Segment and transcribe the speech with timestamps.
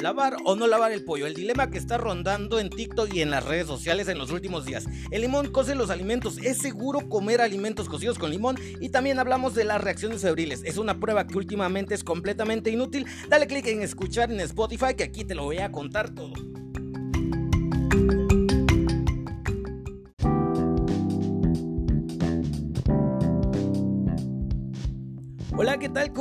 [0.00, 1.26] ¿Lavar o no lavar el pollo?
[1.26, 4.64] El dilema que está rondando en TikTok y en las redes sociales en los últimos
[4.64, 4.86] días.
[5.10, 6.38] El limón cose los alimentos.
[6.38, 8.56] ¿Es seguro comer alimentos cocidos con limón?
[8.80, 10.62] Y también hablamos de las reacciones febriles.
[10.64, 13.06] Es una prueba que últimamente es completamente inútil.
[13.28, 16.32] Dale click en escuchar en Spotify que aquí te lo voy a contar todo.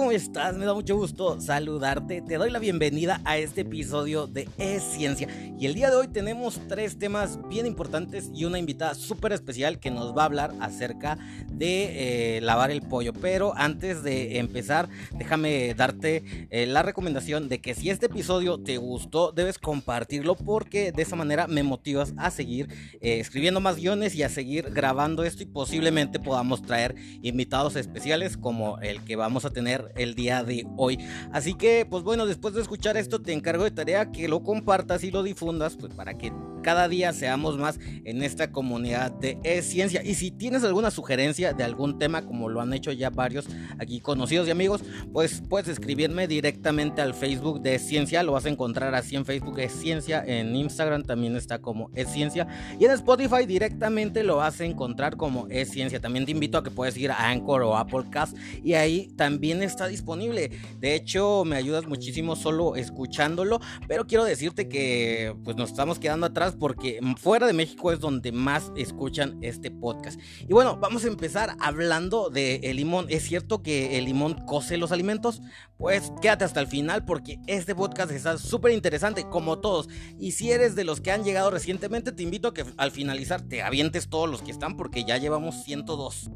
[0.07, 0.55] ¿Cómo estás?
[0.55, 2.21] Me da mucho gusto saludarte.
[2.21, 5.27] Te doy la bienvenida a este episodio de Es Ciencia.
[5.59, 9.79] Y el día de hoy tenemos tres temas bien importantes y una invitada súper especial
[9.79, 11.17] que nos va a hablar acerca
[11.51, 13.11] de eh, lavar el pollo.
[13.11, 18.77] Pero antes de empezar, déjame darte eh, la recomendación de que si este episodio te
[18.77, 22.69] gustó, debes compartirlo porque de esa manera me motivas a seguir
[23.01, 28.37] eh, escribiendo más guiones y a seguir grabando esto y posiblemente podamos traer invitados especiales
[28.37, 30.99] como el que va vamos a tener el día de hoy.
[31.31, 35.03] Así que, pues bueno, después de escuchar esto, te encargo de tarea que lo compartas
[35.03, 40.03] y lo difundas, pues para que cada día seamos más en esta comunidad de ciencia.
[40.03, 43.45] Y si tienes alguna sugerencia de algún tema, como lo han hecho ya varios
[43.79, 48.23] aquí conocidos y amigos, pues puedes escribirme directamente al Facebook de Ciencia.
[48.23, 52.09] Lo vas a encontrar así en Facebook es Ciencia, en Instagram también está como es
[52.09, 52.47] Ciencia
[52.79, 55.99] y en Spotify directamente lo vas a encontrar como es Ciencia.
[55.99, 59.86] También te invito a que puedes ir a Anchor o Applecast y ahí también está
[59.87, 60.51] disponible.
[60.79, 66.25] De hecho, me ayudas muchísimo solo escuchándolo, pero quiero decirte que pues nos estamos quedando
[66.25, 70.19] atrás porque fuera de México es donde más escuchan este podcast.
[70.41, 73.07] Y bueno, vamos a empezar hablando de el limón.
[73.09, 75.41] ¿Es cierto que el limón cose los alimentos?
[75.77, 79.87] Pues quédate hasta el final porque este podcast está súper interesante como todos.
[80.19, 83.41] Y si eres de los que han llegado recientemente, te invito a que al finalizar
[83.41, 86.31] te avientes todos los que están porque ya llevamos 102.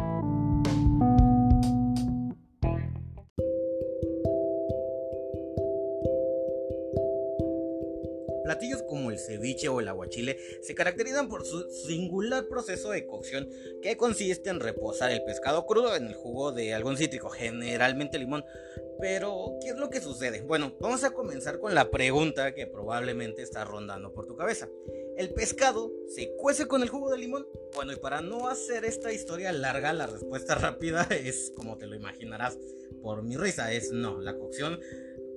[8.52, 13.48] Platillos como el ceviche o el aguachile se caracterizan por su singular proceso de cocción
[13.82, 18.44] que consiste en reposar el pescado crudo en el jugo de algún cítrico, generalmente limón.
[19.00, 20.42] Pero, ¿qué es lo que sucede?
[20.42, 24.68] Bueno, vamos a comenzar con la pregunta que probablemente está rondando por tu cabeza.
[25.16, 27.48] ¿El pescado se cuece con el jugo de limón?
[27.74, 31.96] Bueno, y para no hacer esta historia larga, la respuesta rápida es, como te lo
[31.96, 32.58] imaginarás,
[33.02, 34.20] por mi risa, es no.
[34.20, 34.78] La cocción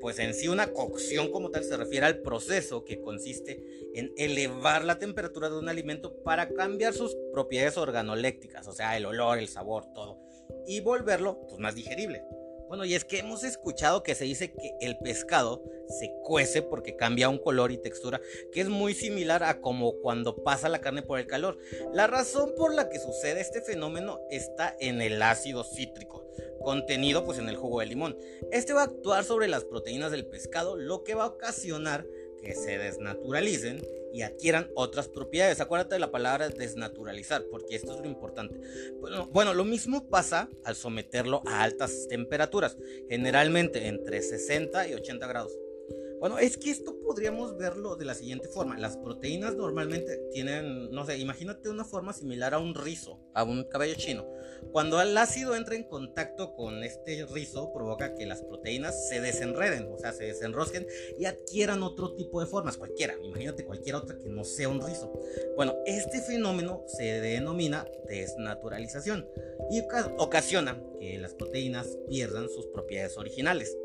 [0.05, 4.85] pues en sí una cocción como tal se refiere al proceso que consiste en elevar
[4.85, 9.49] la temperatura de un alimento para cambiar sus propiedades organolécticas, o sea, el olor, el
[9.49, 10.21] sabor, todo,
[10.67, 12.23] y volverlo pues, más digerible.
[12.69, 16.97] Bueno, y es que hemos escuchado que se dice que el pescado se cuece porque
[16.97, 18.21] cambia un color y textura
[18.53, 21.57] que es muy similar a como cuando pasa la carne por el calor.
[21.95, 26.24] La razón por la que sucede este fenómeno está en el ácido cítrico
[26.65, 28.19] contenido pues en el jugo de limón.
[28.51, 32.07] Este va a actuar sobre las proteínas del pescado, lo que va a ocasionar
[32.43, 33.83] que se desnaturalicen
[34.13, 35.61] y adquieran otras propiedades.
[35.61, 38.61] Acuérdate de la palabra desnaturalizar, porque esto es lo importante.
[39.01, 42.77] Bueno, bueno, lo mismo pasa al someterlo a altas temperaturas,
[43.09, 45.59] generalmente entre 60 y 80 grados.
[46.21, 48.79] Bueno, es que esto podríamos verlo de la siguiente forma.
[48.79, 53.65] Las proteínas normalmente tienen, no sé, imagínate una forma similar a un rizo, a un
[53.65, 54.27] cabello chino.
[54.73, 59.89] Cuando el ácido entra en contacto con este rizo, provoca que las proteínas se desenreden,
[59.93, 60.87] o sea, se desenrosquen
[61.19, 63.15] y adquieran otro tipo de formas, cualquiera.
[63.23, 65.13] Imagínate cualquier otra que no sea un rizo.
[65.57, 69.29] Bueno, este fenómeno se denomina desnaturalización
[69.71, 69.83] y
[70.19, 73.77] ocasiona que las proteínas pierdan sus propiedades originales.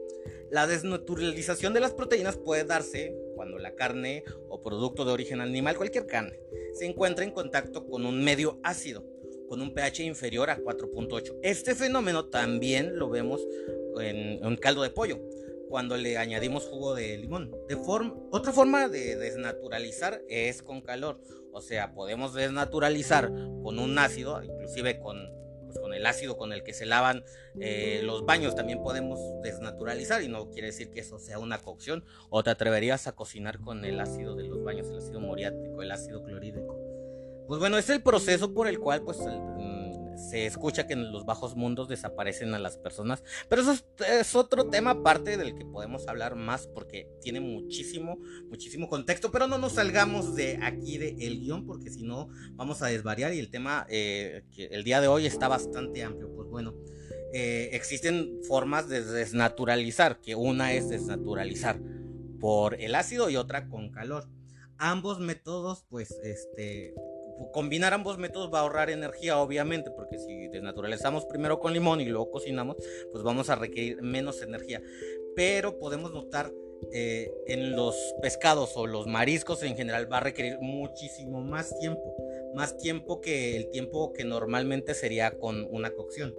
[0.51, 5.77] La desnaturalización de las proteínas puede darse cuando la carne o producto de origen animal,
[5.77, 6.39] cualquier carne,
[6.73, 9.05] se encuentra en contacto con un medio ácido,
[9.47, 11.39] con un pH inferior a 4.8.
[11.43, 13.41] Este fenómeno también lo vemos
[13.99, 15.19] en un caldo de pollo,
[15.69, 17.55] cuando le añadimos jugo de limón.
[17.67, 21.21] De forma, otra forma de desnaturalizar es con calor.
[21.51, 23.31] O sea, podemos desnaturalizar
[23.63, 25.17] con un ácido, inclusive con
[25.69, 27.23] pues, con el ácido con el que se lavan
[27.59, 32.03] eh, los baños también podemos desnaturalizar y no quiere decir que eso sea una cocción
[32.31, 35.91] o te atreverías a cocinar con el ácido de los baños, el ácido muriático, el
[35.91, 36.75] ácido clorhídrico.
[37.47, 39.19] Pues bueno, es el proceso por el cual pues
[40.29, 43.23] se escucha que en los bajos mundos desaparecen a las personas.
[43.49, 43.73] Pero eso
[44.07, 48.17] es, otro tema aparte del que podemos hablar más porque tiene muchísimo,
[48.49, 49.31] muchísimo contexto.
[49.31, 53.33] Pero no nos salgamos de aquí de el guion porque si no vamos a desvariar
[53.33, 56.31] y el tema eh, que el día de hoy está bastante amplio.
[56.35, 56.75] Pues bueno.
[57.31, 61.79] Eh, existen formas de desnaturalizar, que una es desnaturalizar
[62.39, 64.27] por el ácido y otra con calor.
[64.77, 66.93] Ambos métodos, pues, este,
[67.51, 72.05] combinar ambos métodos va a ahorrar energía, obviamente, porque si desnaturalizamos primero con limón y
[72.05, 72.77] luego cocinamos,
[73.11, 74.81] pues vamos a requerir menos energía.
[75.35, 76.51] Pero podemos notar
[76.91, 82.15] eh, en los pescados o los mariscos en general va a requerir muchísimo más tiempo,
[82.55, 86.33] más tiempo que el tiempo que normalmente sería con una cocción.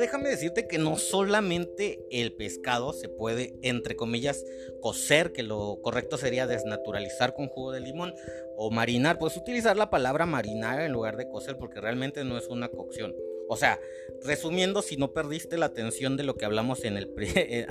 [0.00, 4.44] Déjame decirte que no solamente el pescado se puede, entre comillas,
[4.80, 8.14] cocer, que lo correcto sería desnaturalizar con jugo de limón
[8.56, 9.18] o marinar.
[9.18, 13.14] Puedes utilizar la palabra marinar en lugar de cocer porque realmente no es una cocción.
[13.48, 13.80] O sea,
[14.22, 17.66] resumiendo, si no perdiste la atención de lo que hablamos en el eh,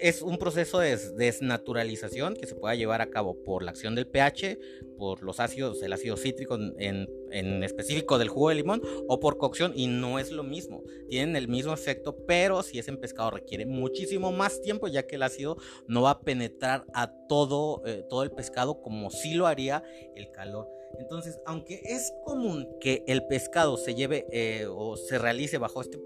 [0.00, 4.06] es un proceso de desnaturalización que se puede llevar a cabo por la acción del
[4.06, 4.58] pH,
[4.98, 9.38] por los ácidos, el ácido cítrico en, en, específico del jugo de limón o por
[9.38, 10.82] cocción y no es lo mismo.
[11.08, 15.16] Tienen el mismo efecto, pero si es en pescado requiere muchísimo más tiempo ya que
[15.16, 19.46] el ácido no va a penetrar a todo, eh, todo el pescado como si lo
[19.46, 19.82] haría
[20.14, 20.68] el calor.
[20.98, 25.96] Entonces, aunque es común que el pescado se lleve eh, o se realice bajo este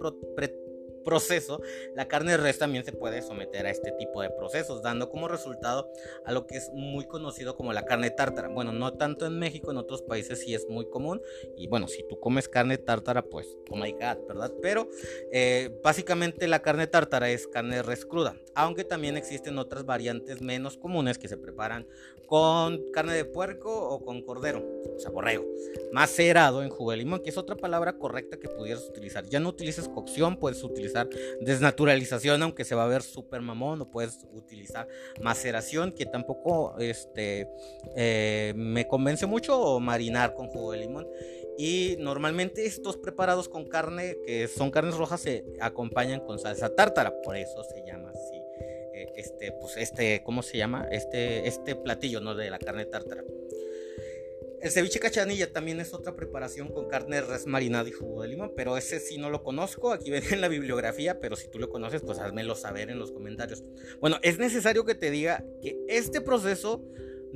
[1.06, 1.62] proceso,
[1.94, 5.28] la carne de res también se puede someter a este tipo de procesos, dando como
[5.28, 5.88] resultado
[6.24, 8.48] a lo que es muy conocido como la carne tártara.
[8.48, 11.22] Bueno, no tanto en México, en otros países sí es muy común.
[11.56, 14.52] Y bueno, si tú comes carne tártara, pues, oh my god, ¿verdad?
[14.60, 14.88] Pero
[15.30, 20.42] eh, básicamente la carne tártara es carne de res cruda, aunque también existen otras variantes
[20.42, 21.86] menos comunes que se preparan
[22.26, 24.98] con carne de puerco o con cordero, o
[25.92, 29.24] macerado en jugo de limón, que es otra palabra correcta que pudieras utilizar.
[29.26, 30.95] Ya no utilices cocción, puedes utilizar
[31.40, 34.88] desnaturalización, aunque se va a ver súper mamón, o puedes utilizar
[35.20, 37.48] maceración, que tampoco este,
[37.96, 41.06] eh, me convence mucho, o marinar con jugo de limón.
[41.58, 47.14] Y normalmente estos preparados con carne, que son carnes rojas, se acompañan con salsa tártara,
[47.22, 48.42] por eso se llama así.
[48.94, 50.86] Eh, este, pues este, ¿cómo se llama?
[50.90, 52.34] Este, este platillo, ¿no?
[52.34, 53.22] De la carne tártara.
[54.60, 58.52] El ceviche cachanilla también es otra preparación con carne res marinada y jugo de limón,
[58.56, 61.68] pero ese sí no lo conozco, aquí ven en la bibliografía, pero si tú lo
[61.68, 63.64] conoces, pues házmelo saber en los comentarios.
[64.00, 66.82] Bueno, es necesario que te diga que este proceso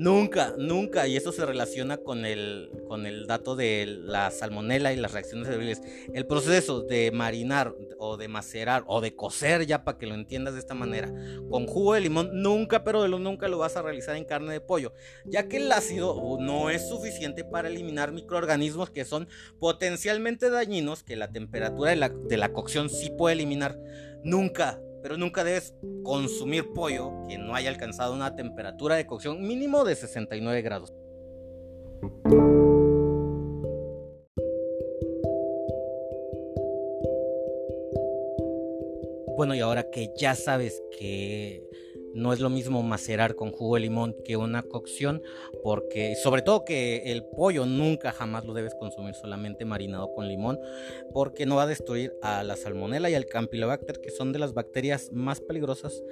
[0.01, 4.97] Nunca, nunca, y eso se relaciona con el, con el dato de la salmonela y
[4.97, 5.83] las reacciones febriles.
[6.15, 10.55] El proceso de marinar o de macerar o de cocer, ya para que lo entiendas
[10.55, 11.13] de esta manera,
[11.51, 14.55] con jugo de limón, nunca, pero de lo nunca lo vas a realizar en carne
[14.55, 14.95] de pollo,
[15.27, 21.15] ya que el ácido no es suficiente para eliminar microorganismos que son potencialmente dañinos que
[21.15, 23.79] la temperatura de la, de la cocción sí puede eliminar.
[24.25, 29.85] Nunca, pero nunca debes consumir pollo que no haya alcanzado una temperatura de cocción mínimo
[29.85, 30.95] de 69 grados.
[39.37, 41.67] Bueno, y ahora que ya sabes que
[42.15, 45.23] no es lo mismo macerar con jugo de limón que una cocción,
[45.63, 50.59] porque sobre todo que el pollo nunca jamás lo debes consumir solamente marinado con limón,
[51.13, 54.55] porque no va a destruir a la salmonela y al campylobacter, que son de las
[54.55, 56.03] bacterias más peligrosas.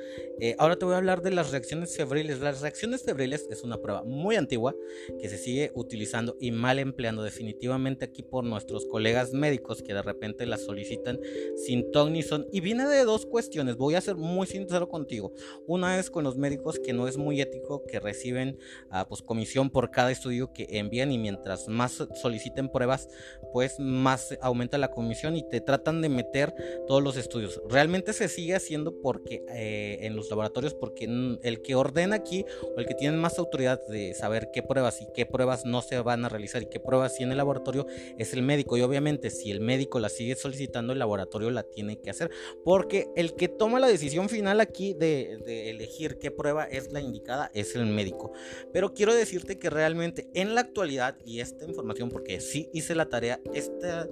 [0.40, 2.40] Eh, ahora te voy a hablar de las reacciones febriles.
[2.40, 4.74] Las reacciones febriles es una prueba muy antigua
[5.20, 10.02] que se sigue utilizando y mal empleando definitivamente aquí por nuestros colegas médicos que de
[10.02, 11.18] repente la solicitan
[11.56, 12.46] sin ton ni son.
[12.52, 13.76] Y viene de dos cuestiones.
[13.76, 15.32] Voy a ser muy sincero contigo.
[15.66, 18.58] Una es con los médicos que no es muy ético que reciben
[18.90, 23.08] uh, pues comisión por cada estudio que envían y mientras más soliciten pruebas
[23.52, 26.54] pues más aumenta la comisión y te tratan de meter
[26.86, 27.60] todos los estudios.
[27.68, 31.04] Realmente se sigue haciendo porque eh, en los laboratorios porque
[31.42, 35.06] el que ordena aquí o el que tiene más autoridad de saber qué pruebas y
[35.14, 37.86] qué pruebas no se van a realizar y qué pruebas en el laboratorio
[38.18, 38.76] es el médico.
[38.76, 42.30] Y obviamente si el médico la sigue solicitando el laboratorio la tiene que hacer.
[42.64, 47.00] Porque el que toma la decisión final aquí de, de elegir qué prueba es la
[47.00, 48.32] indicada es el médico.
[48.72, 53.08] Pero quiero decirte que realmente en la actualidad, y esta información, porque sí hice la
[53.08, 54.06] tarea, esta,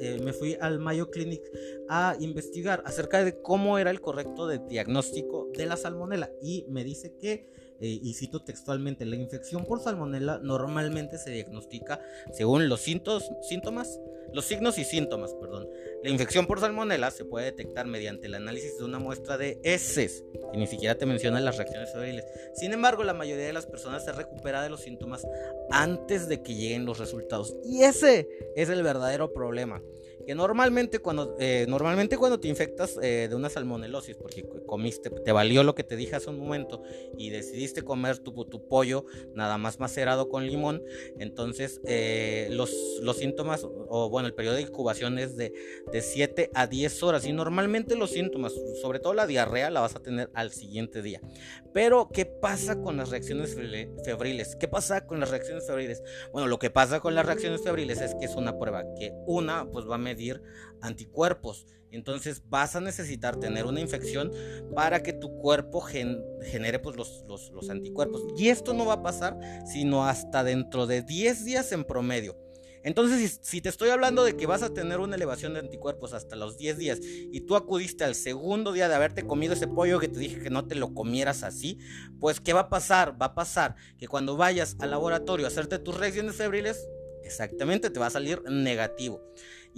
[0.00, 1.42] eh, me fui al Mayo Clinic
[1.88, 6.84] a investigar acerca de cómo era el correcto de diagnóstico de la salmonela y me
[6.84, 7.46] dice que
[7.80, 12.00] eh, y cito textualmente, la infección por salmonela normalmente se diagnostica
[12.32, 14.00] según los síntomas,
[14.32, 15.68] los signos y síntomas, perdón.
[16.02, 20.24] La infección por salmonela se puede detectar mediante el análisis de una muestra de heces,
[20.52, 22.24] que ni siquiera te menciona las reacciones febriles.
[22.54, 25.26] Sin embargo, la mayoría de las personas se recupera de los síntomas
[25.70, 27.56] antes de que lleguen los resultados.
[27.64, 29.82] Y ese es el verdadero problema
[30.28, 35.32] que normalmente cuando, eh, normalmente cuando te infectas eh, de una salmonelosis, porque comiste, te
[35.32, 36.82] valió lo que te dije hace un momento
[37.16, 38.34] y decidiste comer tu,
[38.68, 40.82] pollo nada más macerado con limón,
[41.18, 42.70] entonces eh, los,
[43.00, 45.54] los síntomas, o bueno, el periodo de incubación es de,
[45.90, 49.96] de 7 a 10 horas y normalmente los síntomas, sobre todo la diarrea, la vas
[49.96, 51.22] a tener al siguiente día.
[51.72, 53.56] Pero, ¿qué pasa con las reacciones
[54.04, 54.56] febriles?
[54.56, 56.02] ¿Qué pasa con las reacciones febriles?
[56.32, 59.64] Bueno, lo que pasa con las reacciones febriles es que es una prueba que una
[59.70, 60.17] pues va a medir
[60.80, 61.66] anticuerpos.
[61.90, 64.30] Entonces vas a necesitar tener una infección
[64.74, 68.22] para que tu cuerpo genere pues, los, los anticuerpos.
[68.36, 72.36] Y esto no va a pasar sino hasta dentro de 10 días en promedio.
[72.84, 76.36] Entonces, si, te estoy hablando de que vas a tener una elevación de anticuerpos hasta
[76.36, 80.08] los 10 días y tú acudiste al segundo día de haberte comido ese pollo que
[80.08, 81.78] te dije que no te lo comieras así,
[82.20, 83.20] pues ¿qué va a pasar?
[83.20, 86.88] Va a pasar que cuando vayas al laboratorio a hacerte tus reacciones febriles,
[87.24, 89.22] exactamente te va a salir negativo.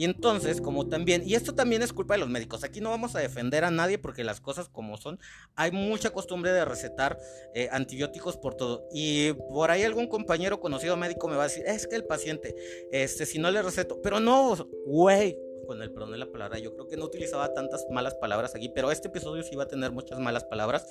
[0.00, 3.14] Y entonces, como también, y esto también es culpa de los médicos, aquí no vamos
[3.16, 5.18] a defender a nadie porque las cosas como son,
[5.56, 7.18] hay mucha costumbre de recetar
[7.52, 8.88] eh, antibióticos por todo.
[8.94, 12.56] Y por ahí algún compañero conocido médico me va a decir, es que el paciente,
[12.90, 16.58] este, si no le receto, pero no, güey, con el perdón de la palabra.
[16.58, 19.68] Yo creo que no utilizaba tantas malas palabras aquí, pero este episodio sí va a
[19.68, 20.88] tener muchas malas palabras.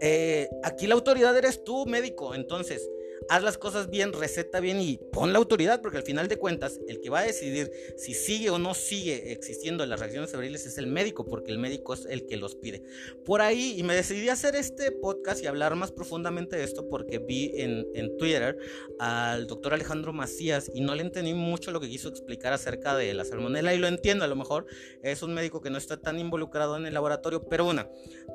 [0.00, 2.36] Eh, aquí la autoridad eres tú, médico.
[2.36, 2.88] Entonces,
[3.28, 6.80] haz las cosas bien, receta bien y pon la autoridad, porque al final de cuentas,
[6.88, 10.78] el que va a decidir si sigue o no sigue existiendo las reacciones febriles es
[10.78, 12.82] el médico, porque el médico es el que los pide.
[13.24, 17.18] Por ahí, y me decidí hacer este podcast y hablar más profundamente de esto porque
[17.18, 18.56] vi en, en Twitter
[18.98, 23.14] al doctor Alejandro Macías y no le entendí mucho lo que quiso explicar acerca de
[23.14, 24.66] la salmonela y lo entiendo, a lo mejor
[25.02, 27.88] es un médico que no está tan involucrado en el laboratorio, pero una,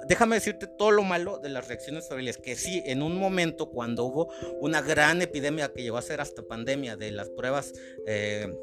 [0.08, 4.06] déjame decirte todo lo malo de las reacciones febriles, que sí, en un momento cuando
[4.06, 7.74] hubo una gran epidemia que llegó a ser hasta pandemia de las pruebas
[8.06, 8.54] eh,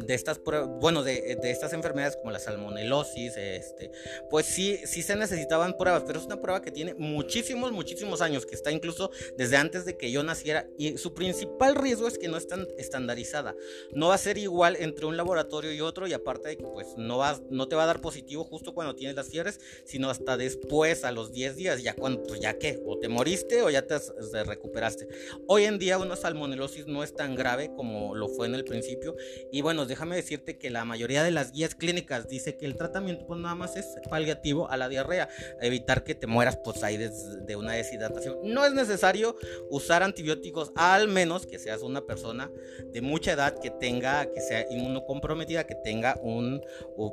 [0.00, 3.90] de estas pruebas, bueno, de, de, estas enfermedades como la salmonelosis, este,
[4.30, 8.46] pues sí, sí se necesitaban pruebas, pero es una prueba que tiene muchísimos, muchísimos años,
[8.46, 12.28] que está incluso desde antes de que yo naciera, y su principal riesgo es que
[12.28, 13.54] no está estandarizada.
[13.92, 16.88] No va a ser igual entre un laboratorio y otro, y aparte de que pues
[16.96, 20.36] no, va, no te va a dar positivo justo cuando tienes las fiebres, sino hasta
[20.36, 23.86] después, a los 10 días, ya cuando, pues ya qué, o te moriste o ya
[23.86, 25.08] te, te recuperaste.
[25.46, 29.16] Hoy en día una salmonelosis no es tan grave como lo fue en el principio,
[29.60, 33.40] bueno, déjame decirte que la mayoría de las guías clínicas dice que el tratamiento pues
[33.40, 35.28] nada más es paliativo a la diarrea,
[35.60, 38.38] evitar que te mueras pues ahí de, una deshidratación.
[38.44, 39.36] No es necesario
[39.70, 42.50] usar antibióticos, al menos que seas una persona
[42.92, 46.62] de mucha edad que tenga, que sea inmunocomprometida, que tenga un,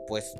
[0.08, 0.36] pues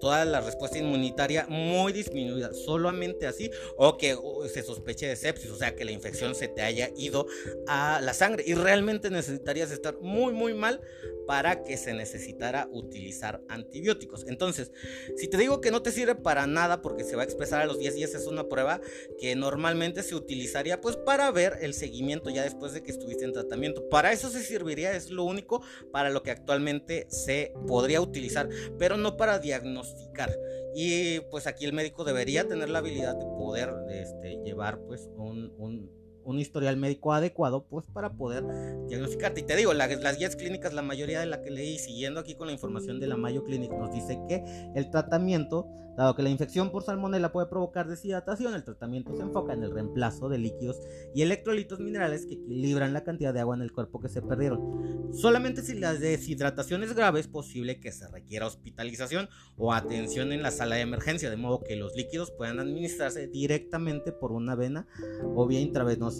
[0.00, 4.16] toda la respuesta inmunitaria muy disminuida, solamente así, o que
[4.52, 7.26] se sospeche de sepsis, o sea que la infección se te haya ido
[7.66, 10.80] a la sangre y realmente necesitarías estar muy muy mal
[11.26, 14.26] para que se necesitara utilizar antibióticos.
[14.26, 14.72] Entonces,
[15.16, 17.66] si te digo que no te sirve para nada porque se va a expresar a
[17.66, 18.80] los 10 días, es una prueba
[19.18, 23.32] que normalmente se utilizaría pues para ver el seguimiento ya después de que estuviste en
[23.32, 23.88] tratamiento.
[23.88, 25.62] Para eso se serviría, es lo único
[25.92, 30.36] para lo que actualmente se podría utilizar, pero no para diagnosticar.
[30.74, 36.05] Y pues aquí el médico debería tener la habilidad de poder este, llevar pues un
[36.34, 38.44] historial médico adecuado, pues para poder
[38.88, 39.40] diagnosticarte.
[39.40, 42.48] Y te digo, las guías clínicas, la mayoría de la que leí, siguiendo aquí con
[42.48, 46.70] la información de la Mayo Clinic, nos dice que el tratamiento, dado que la infección
[46.70, 50.78] por salmonella puede provocar deshidratación, el tratamiento se enfoca en el reemplazo de líquidos
[51.14, 55.12] y electrolitos minerales que equilibran la cantidad de agua en el cuerpo que se perdieron.
[55.12, 60.42] Solamente si la deshidratación es grave, es posible que se requiera hospitalización o atención en
[60.42, 64.86] la sala de emergencia, de modo que los líquidos puedan administrarse directamente por una vena
[65.34, 66.15] o vía intravenosa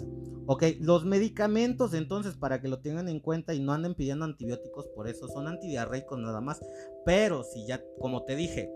[0.49, 4.87] Ok, los medicamentos entonces para que lo tengan en cuenta y no anden pidiendo antibióticos
[4.95, 6.61] por eso son antidiarreicos nada más.
[7.05, 8.71] Pero si ya, como te dije,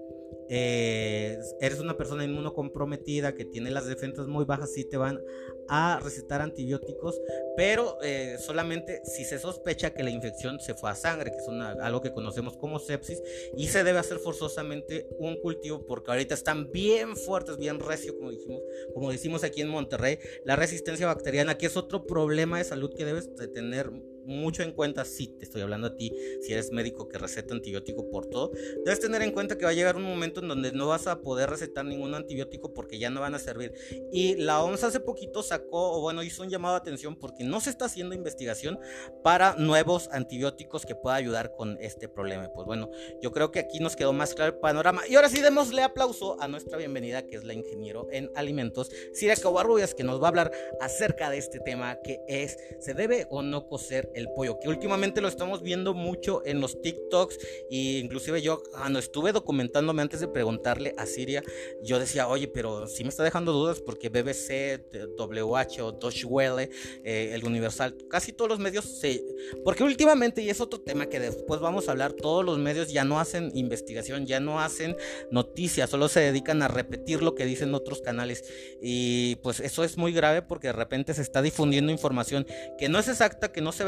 [0.49, 5.21] eh, eres una persona inmunocomprometida que tiene las defensas muy bajas, sí te van
[5.69, 7.21] a recetar antibióticos,
[7.55, 11.47] pero eh, solamente si se sospecha que la infección se fue a sangre, que es
[11.81, 13.21] algo que conocemos como sepsis,
[13.55, 18.31] y se debe hacer forzosamente un cultivo porque ahorita están bien fuertes, bien recio, como
[18.31, 18.61] dijimos,
[18.93, 23.05] como decimos aquí en Monterrey, la resistencia bacteriana, que es otro problema de salud que
[23.05, 23.91] debes de tener
[24.25, 26.11] mucho en cuenta, si te estoy hablando a ti,
[26.41, 28.51] si eres médico que receta antibiótico por todo,
[28.83, 31.21] debes tener en cuenta que va a llegar un momento en donde no vas a
[31.21, 33.73] poder recetar ningún antibiótico porque ya no van a servir.
[34.11, 37.59] Y la OMS hace poquito sacó, o bueno, hizo un llamado de atención porque no
[37.59, 38.79] se está haciendo investigación
[39.23, 42.49] para nuevos antibióticos que pueda ayudar con este problema.
[42.53, 42.89] Pues bueno,
[43.21, 45.01] yo creo que aquí nos quedó más claro el panorama.
[45.07, 49.35] Y ahora sí démosle aplauso a nuestra bienvenida, que es la ingeniero en alimentos, Siria
[49.35, 53.41] Covarrubias, que nos va a hablar acerca de este tema que es, ¿se debe o
[53.41, 54.59] no cocer el pollo?
[54.59, 57.39] Que últimamente lo estamos viendo mucho en los TikToks
[57.69, 61.43] e inclusive yo cuando estuve documentándome antes de preguntarle a Siria,
[61.81, 64.81] yo decía, oye, pero sí me está dejando dudas porque BBC,
[65.17, 66.69] WH o Deutsche Welle,
[67.03, 69.23] eh, el Universal, casi todos los medios se...
[69.63, 73.03] Porque últimamente, y es otro tema que después vamos a hablar, todos los medios ya
[73.03, 74.95] no hacen investigación, ya no hacen
[75.31, 78.43] noticias, solo se dedican a repetir lo que dicen otros canales.
[78.81, 82.45] Y pues eso es muy grave porque de repente se está difundiendo información
[82.77, 83.83] que no es exacta, que no se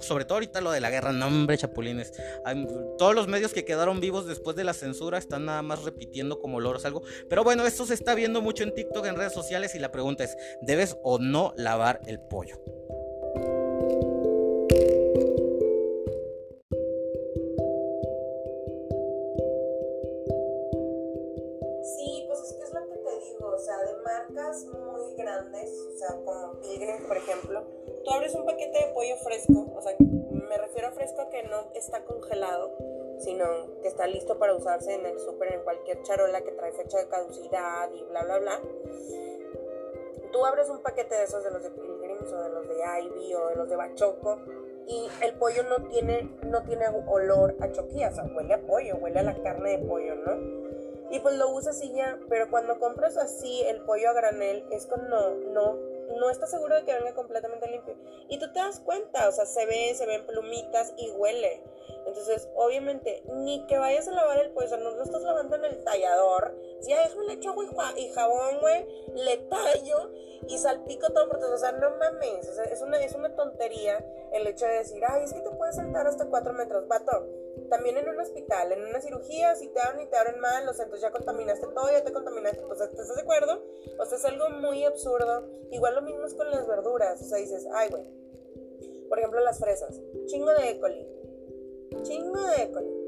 [0.00, 2.12] sobre todo ahorita lo de la guerra, no hombre, chapulines.
[2.98, 6.60] todos los medios que quedaron vivos después de la censura están nada más repitiendo como
[6.60, 7.02] loros algo.
[7.28, 10.24] Pero bueno, esto se está viendo mucho en TikTok, en redes sociales y la pregunta
[10.24, 12.56] es, ¿debes o no lavar el pollo?
[21.96, 24.85] Sí, pues es que es lo que te digo, o sea, de marcas muy
[25.16, 27.64] grandes, o sea, como Pilgrim, por ejemplo,
[28.04, 31.70] tú abres un paquete de pollo fresco, o sea, me refiero a fresco que no
[31.74, 32.72] está congelado,
[33.18, 36.98] sino que está listo para usarse en el súper, en cualquier charola que trae fecha
[36.98, 38.60] de caducidad y bla, bla, bla.
[40.32, 43.34] Tú abres un paquete de esos de los de Pilgrims o de los de Ivy
[43.34, 44.38] o de los de Bachoco
[44.86, 48.96] y el pollo no tiene, no tiene olor a choquilla, o sea, huele a pollo,
[48.96, 50.75] huele a la carne de pollo, ¿no?
[51.10, 54.86] Y pues lo usas y ya, pero cuando compras así el pollo a granel es
[54.86, 57.96] cuando no no estás seguro de que venga completamente limpio.
[58.28, 61.62] Y tú te das cuenta, o sea, se ve, se ven plumitas y huele.
[62.06, 65.56] Entonces, obviamente, ni que vayas a lavar el pollo, o sea, no lo estás lavando
[65.56, 66.56] en el tallador.
[66.80, 70.12] Si ya déjame le echo agua y jabón, güey, le tallo
[70.46, 71.54] y salpico todo por todo.
[71.54, 75.02] O sea, no mames, o sea, es una, es una tontería el hecho de decir,
[75.06, 76.86] ay, es que te puedes saltar hasta cuatro metros.
[76.86, 77.26] Vato,
[77.68, 80.72] también en un hospital, en una cirugía, si te abren y te abren mal, o
[80.72, 83.62] sea, entonces ya contaminaste todo, ya te contaminaste, o sea, ¿estás de acuerdo?
[83.98, 85.48] O sea, es algo muy absurdo.
[85.70, 88.04] Igual lo mismo es con las verduras, o sea, dices, ay, güey,
[89.08, 90.80] por ejemplo, las fresas, chingo de E.
[90.80, 91.06] coli,
[92.02, 92.72] chingo de E.
[92.72, 93.06] coli.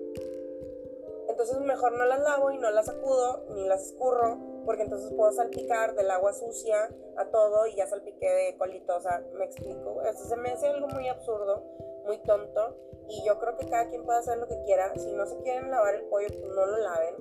[1.28, 5.30] Entonces mejor no las lavo y no las sacudo, ni las escurro, porque entonces puedo
[5.32, 10.02] salpicar del agua sucia a todo y ya salpiqué de colito, o sea, me explico,
[10.02, 11.62] eso se me hace algo muy absurdo,
[12.08, 12.74] muy tonto
[13.08, 14.92] y yo creo que cada quien puede hacer lo que quiera.
[14.96, 17.14] Si no se quieren lavar el pollo, pues no lo laven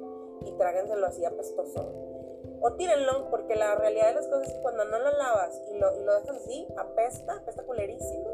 [0.45, 1.93] y tráguenselo así apestoso.
[2.59, 5.77] O tírenlo, porque la realidad de las cosas es que cuando no lo lavas y
[5.77, 8.27] lo, y lo dejas así, apesta, apesta culerísimo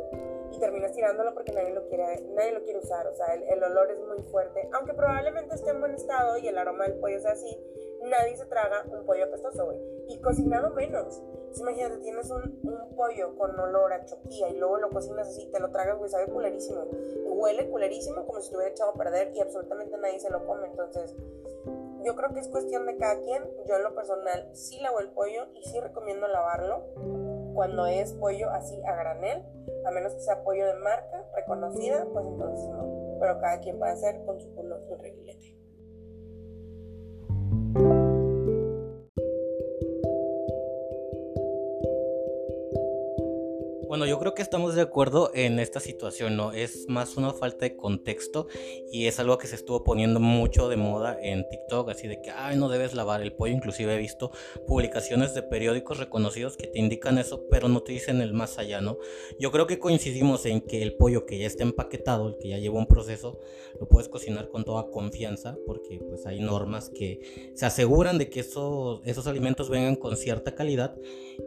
[0.52, 3.06] y terminas tirándolo porque nadie lo quiere, nadie lo quiere usar.
[3.08, 4.70] O sea, el, el olor es muy fuerte.
[4.74, 7.60] Aunque probablemente esté en buen estado y el aroma del pollo sea así,
[8.04, 9.80] nadie se traga un pollo apestoso, güey.
[10.08, 11.22] Y cocinado menos.
[11.60, 12.62] Imagínate, tienes un,
[12.96, 16.28] pollo con olor a choquilla y luego lo cocinas así, te lo tragas, güey, sabe
[16.28, 16.86] culerísimo.
[17.26, 20.68] huele culerísimo como si estuviera echado a perder y absolutamente nadie se lo come.
[20.68, 21.16] Entonces,
[22.04, 23.44] yo creo que es cuestión de cada quien.
[23.66, 26.84] Yo en lo personal sí lavo el pollo y sí recomiendo lavarlo
[27.54, 29.44] cuando es pollo así a granel,
[29.86, 33.18] a menos que sea pollo de marca reconocida, pues entonces no.
[33.20, 35.63] Pero cada quien puede hacer con su culo su reguilete.
[44.04, 46.52] Bueno, yo creo que estamos de acuerdo en esta situación, ¿no?
[46.52, 48.48] Es más una falta de contexto
[48.92, 52.30] y es algo que se estuvo poniendo mucho de moda en TikTok, así de que,
[52.30, 53.54] ay, no debes lavar el pollo.
[53.54, 54.32] Inclusive he visto
[54.68, 58.82] publicaciones de periódicos reconocidos que te indican eso, pero no te dicen el más allá,
[58.82, 58.98] ¿no?
[59.40, 62.58] Yo creo que coincidimos en que el pollo que ya está empaquetado, el que ya
[62.58, 63.40] lleva un proceso,
[63.80, 68.42] lo puedes cocinar con toda confianza, porque pues hay normas que se aseguran de que
[68.42, 70.94] esos, esos alimentos vengan con cierta calidad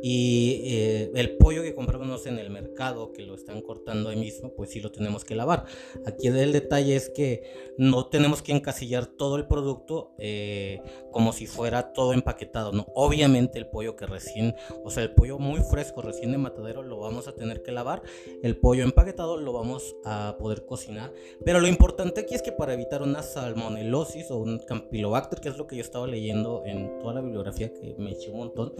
[0.02, 4.52] y eh, el pollo que compramos en el mercado que lo están cortando ahí mismo,
[4.54, 5.64] pues sí lo tenemos que lavar.
[6.06, 7.42] Aquí el detalle es que
[7.78, 10.80] no tenemos que encasillar todo el producto eh,
[11.10, 12.86] como si fuera todo empaquetado, ¿no?
[12.94, 14.54] Obviamente el pollo que recién,
[14.84, 18.02] o sea, el pollo muy fresco, recién de matadero, lo vamos a tener que lavar.
[18.42, 21.12] El pollo empaquetado lo vamos a poder cocinar.
[21.44, 25.56] Pero lo importante aquí es que para evitar una salmonelosis o un campylobacter, que es
[25.56, 28.74] lo que yo estaba leyendo en toda la bibliografía que me eché un montón,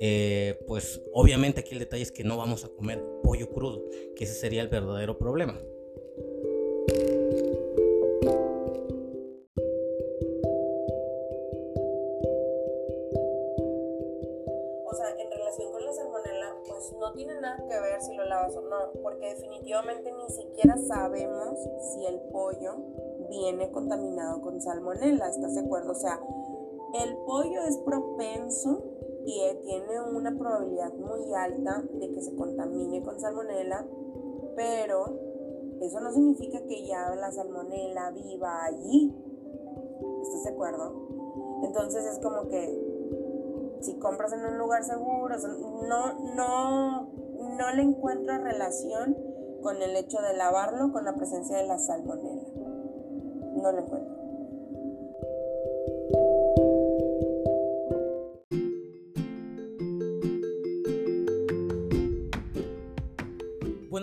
[0.00, 3.84] eh, pues obviamente aquí el detalle es que no vamos a comer pollo crudo,
[4.16, 5.58] que ese sería el verdadero problema.
[14.84, 15.92] O sea, en relación con la
[16.68, 20.76] pues no tiene nada que ver si lo lavas o no, porque definitivamente ni siquiera
[20.78, 21.58] sabemos
[21.92, 22.76] si el pollo
[23.28, 25.92] viene contaminado con salmonela, ¿estás de acuerdo?
[25.92, 26.20] O sea,
[27.02, 28.95] el pollo es propenso
[29.26, 33.84] y tiene una probabilidad muy alta de que se contamine con salmonela,
[34.54, 35.18] pero
[35.80, 39.12] eso no significa que ya la salmonela viva allí.
[40.22, 40.94] ¿Estás de acuerdo?
[41.64, 45.34] Entonces es como que si compras en un lugar seguro,
[45.88, 47.10] no, no,
[47.58, 49.16] no le encuentro relación
[49.62, 52.44] con el hecho de lavarlo con la presencia de la salmonela.
[53.56, 53.95] No encuentro.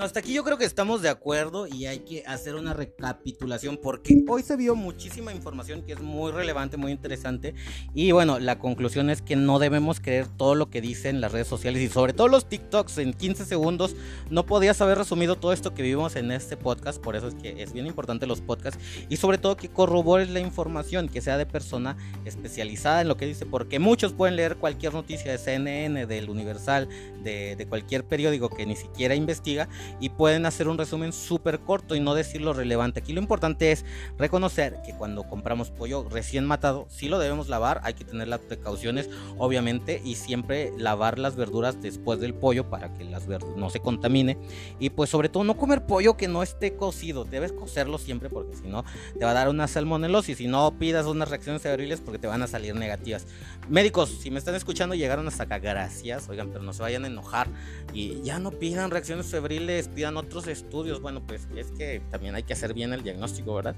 [0.03, 3.77] Bueno, hasta aquí yo creo que estamos de acuerdo y hay que hacer una recapitulación
[3.77, 7.55] porque hoy se vio muchísima información que es muy relevante, muy interesante
[7.93, 11.47] y bueno, la conclusión es que no debemos creer todo lo que dicen las redes
[11.47, 13.95] sociales y sobre todo los TikToks en 15 segundos.
[14.29, 17.63] No podías haber resumido todo esto que vivimos en este podcast, por eso es que
[17.63, 21.45] es bien importante los podcasts y sobre todo que corrobores la información, que sea de
[21.45, 26.29] persona especializada en lo que dice, porque muchos pueden leer cualquier noticia de CNN, del
[26.29, 26.89] Universal,
[27.23, 31.95] de, de cualquier periódico que ni siquiera investiga y pueden hacer un resumen súper corto
[31.95, 32.99] y no decir lo relevante.
[32.99, 33.85] Aquí lo importante es
[34.17, 38.39] reconocer que cuando compramos pollo recién matado, sí lo debemos lavar, hay que tener las
[38.39, 43.69] precauciones, obviamente, y siempre lavar las verduras después del pollo para que las verduras no
[43.69, 44.37] se contamine.
[44.79, 48.55] Y pues sobre todo no comer pollo que no esté cocido, debes cocerlo siempre porque
[48.55, 48.83] si no
[49.17, 52.41] te va a dar una salmonelosis, si no pidas unas reacciones febriles porque te van
[52.41, 53.25] a salir negativas.
[53.69, 57.07] Médicos, si me están escuchando llegaron hasta acá, gracias, oigan, pero no se vayan a
[57.07, 57.47] enojar
[57.93, 61.01] y ya no pidan reacciones febriles pidan otros estudios.
[61.01, 63.75] Bueno, pues es que también hay que hacer bien el diagnóstico, ¿verdad?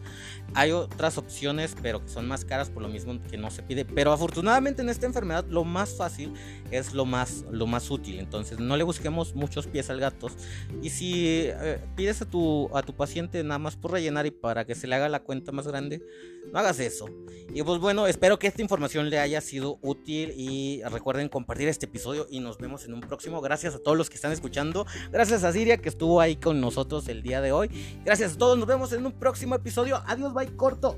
[0.54, 3.86] Hay otras opciones, pero que son más caras por lo mismo que no se pide.
[3.86, 6.34] Pero afortunadamente en esta enfermedad lo más fácil
[6.72, 8.20] es lo más, lo más útil.
[8.20, 10.28] Entonces no le busquemos muchos pies al gato.
[10.82, 14.66] Y si eh, pides a tu, a tu paciente nada más por rellenar y para
[14.66, 16.02] que se le haga la cuenta más grande,
[16.52, 17.08] no hagas eso.
[17.54, 21.86] Y pues bueno, espero que esta información le haya sido útil y recuerden compartir este
[21.86, 23.42] episodio y nos vemos en un próximo.
[23.42, 24.86] Gracias a todos los que están escuchando.
[25.12, 27.70] Gracias a Siria que estuvo ahí con nosotros el día de hoy.
[28.04, 30.02] Gracias a todos, nos vemos en un próximo episodio.
[30.06, 30.98] Adiós, bye corto.